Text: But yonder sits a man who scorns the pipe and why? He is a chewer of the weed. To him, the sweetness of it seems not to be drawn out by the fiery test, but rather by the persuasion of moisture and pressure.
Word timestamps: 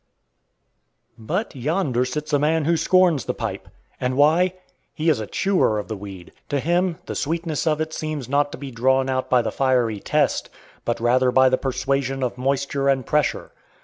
But 1.19 1.55
yonder 1.55 2.05
sits 2.05 2.33
a 2.33 2.39
man 2.39 2.65
who 2.65 2.75
scorns 2.75 3.25
the 3.25 3.35
pipe 3.35 3.69
and 3.99 4.17
why? 4.17 4.55
He 4.95 5.09
is 5.11 5.19
a 5.19 5.27
chewer 5.27 5.77
of 5.77 5.89
the 5.89 5.95
weed. 5.95 6.31
To 6.49 6.59
him, 6.59 6.97
the 7.05 7.13
sweetness 7.13 7.67
of 7.67 7.79
it 7.79 7.93
seems 7.93 8.27
not 8.27 8.51
to 8.53 8.57
be 8.57 8.71
drawn 8.71 9.11
out 9.11 9.29
by 9.29 9.43
the 9.43 9.51
fiery 9.51 9.99
test, 9.99 10.49
but 10.85 10.99
rather 10.99 11.29
by 11.29 11.49
the 11.49 11.57
persuasion 11.59 12.23
of 12.23 12.35
moisture 12.35 12.89
and 12.89 13.05
pressure. 13.05 13.51